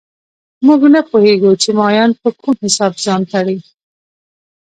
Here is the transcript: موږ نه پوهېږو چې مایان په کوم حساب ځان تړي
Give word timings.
موږ 0.65 0.81
نه 0.93 1.01
پوهېږو 1.09 1.51
چې 1.61 1.69
مایان 1.79 2.11
په 2.21 2.29
کوم 2.41 2.55
حساب 2.65 2.93
ځان 3.03 3.21
تړي 3.31 3.57